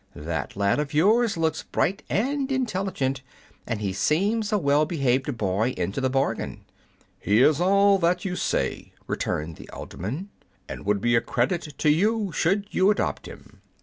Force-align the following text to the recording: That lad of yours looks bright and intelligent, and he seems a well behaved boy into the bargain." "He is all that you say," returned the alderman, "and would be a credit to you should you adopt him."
That 0.15 0.55
lad 0.57 0.79
of 0.79 0.95
yours 0.95 1.37
looks 1.37 1.61
bright 1.61 2.01
and 2.09 2.51
intelligent, 2.51 3.21
and 3.67 3.81
he 3.81 3.93
seems 3.93 4.51
a 4.51 4.57
well 4.57 4.83
behaved 4.83 5.37
boy 5.37 5.75
into 5.77 6.01
the 6.01 6.09
bargain." 6.09 6.65
"He 7.19 7.43
is 7.43 7.61
all 7.61 7.99
that 7.99 8.25
you 8.25 8.35
say," 8.35 8.93
returned 9.05 9.57
the 9.57 9.69
alderman, 9.69 10.31
"and 10.67 10.87
would 10.87 11.01
be 11.01 11.15
a 11.15 11.21
credit 11.21 11.77
to 11.77 11.91
you 11.91 12.31
should 12.31 12.65
you 12.71 12.89
adopt 12.89 13.27
him." 13.27 13.61